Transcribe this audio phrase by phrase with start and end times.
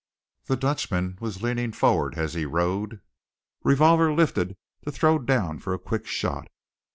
[0.45, 3.01] The Dutchman was leaning forward as he rode,
[3.63, 6.47] revolver lifted to throw down for a quick shot.